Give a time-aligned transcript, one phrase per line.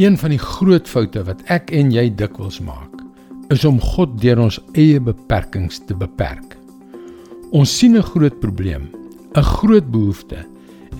[0.00, 3.02] Een van die groot foute wat ek en jy dikwels maak,
[3.52, 6.54] is om God deur ons eie beperkings te beperk.
[7.52, 8.88] Ons sien 'n groot probleem,
[9.36, 10.46] 'n groot behoefte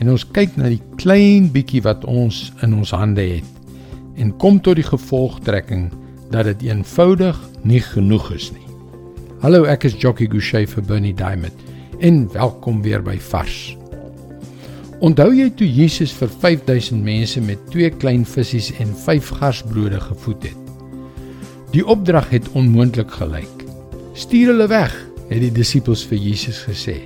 [0.00, 3.50] en ons kyk na die klein bietjie wat ons in ons hande het
[4.16, 5.90] en kom tot die gevolgtrekking
[6.30, 8.68] dat dit eenvoudig nie genoeg is nie.
[9.40, 11.56] Hallo, ek is Jockey Gouchee vir Bernie Diamond
[12.00, 13.79] en welkom weer by Vars.
[15.00, 20.42] Onthou jy toe Jesus vir 5000 mense met twee klein visse en 5 garsbrode gevoed
[20.50, 20.58] het?
[21.72, 23.62] Die opdrag het onmoontlik gelyk.
[24.12, 24.92] Stuur hulle weg,
[25.30, 26.98] het die disippels vir Jesus gesê.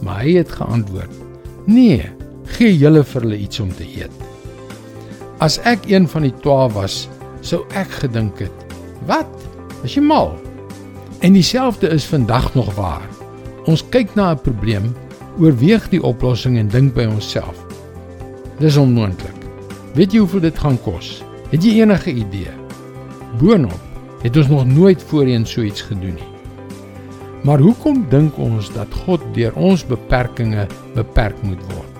[0.00, 1.12] Maar hy het geantwoord:
[1.66, 2.06] "Nee,
[2.56, 4.24] gee julle vir hulle iets om te eet."
[5.44, 7.08] As ek een van die 12 was,
[7.42, 8.64] sou ek gedink het:
[9.04, 9.28] "Wat?
[9.84, 10.32] Is jy mal?"
[11.20, 13.04] En dieselfde is vandag nog waar.
[13.66, 14.94] Ons kyk na 'n probleem
[15.38, 17.58] oorweeg die oplossing en dink by onsself.
[18.58, 19.36] Dis onmoontlik.
[19.94, 21.18] Weet jy hoeveel dit gaan kos?
[21.52, 22.54] Het jy enige idee?
[23.40, 23.86] Boonop
[24.22, 26.32] het ons nog nooit voorheen so iets gedoen nie.
[27.46, 31.94] Maar hoekom dink ons dat God deur ons beperkings beperk moet word?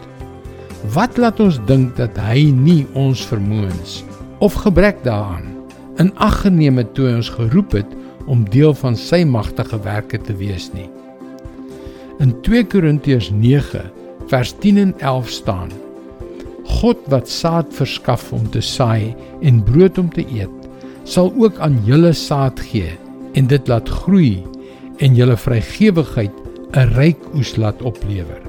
[0.95, 4.03] Wat laat ons dink dat hy nie ons vermoëns
[4.43, 5.55] of gebrek daaraan
[6.03, 10.19] in ag geneem het toe hy ons geroep het om deel van sy magtige werke
[10.19, 10.91] te wees nie?
[12.19, 13.81] In 2 Korintiërs 9
[14.27, 15.69] vers 10 en 11 staan:
[16.67, 19.15] God wat saad verskaf om te saai
[19.47, 20.67] en brood om te eet,
[21.07, 22.91] sal ook aan julle saad gee
[23.39, 24.43] en dit laat groei
[24.99, 26.35] en julle vrygewigheid
[26.75, 28.43] 'n ryk oes laat oplewer.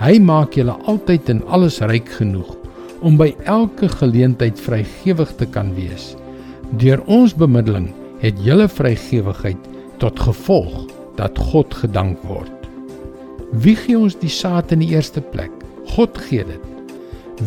[0.00, 2.56] Hy maak julle altyd en alles ryk genoeg
[3.04, 6.16] om by elke geleentheid vrygewig te kan wees.
[6.80, 7.92] Deur ons bemiddeling
[8.24, 9.68] het julle vrygewigheid
[9.98, 12.61] tot gevolg dat God gedank word.
[13.52, 15.52] Wie gee ons die saad in die eerste plek?
[15.92, 16.62] God gee dit.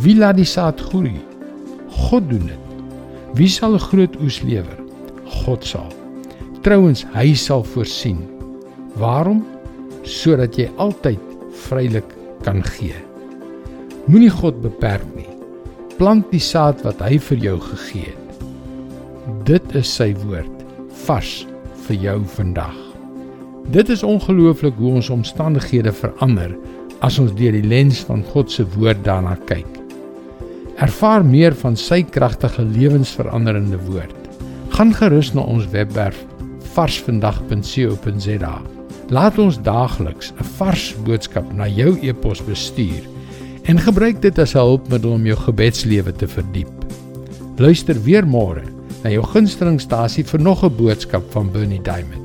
[0.03, 1.15] Wie laat die saad groei?
[2.09, 2.61] God doen dit.
[3.33, 4.77] Wie sal 'n groot oes lewer?
[5.25, 5.89] God sal.
[6.61, 8.21] Trouwens, hy sal voorsien.
[8.95, 9.45] Waarom?
[10.03, 11.19] Sodat jy altyd
[11.65, 12.09] vrylik
[12.43, 12.95] kan gee.
[14.05, 15.29] Moenie God beperk nie.
[15.97, 18.45] Plant die saad wat hy vir jou gegee het.
[19.43, 20.65] Dit is sy woord
[21.05, 21.47] vars
[21.87, 22.84] vir jou vandag.
[23.73, 26.53] Dit is ongelooflik hoe ons omstandighede verander
[26.99, 29.69] as ons deur die lens van God se woord daarna kyk.
[30.77, 34.15] Ervaar meer van sy kragtige lewensveranderende woord.
[34.75, 36.19] Gaan gerus na ons webwerf
[36.75, 38.55] varsvandag.co.za.
[39.09, 43.03] Laat ons daagliks 'n vars boodskap na jou e-pos bestuur
[43.65, 46.73] en gebruik dit as 'n hulpmiddel om jou gebedslewe te verdiep.
[47.57, 48.63] Luister weer môre
[49.03, 52.24] na jou gunstelingstasie vir nog 'n boodskap van Bernie Diamond.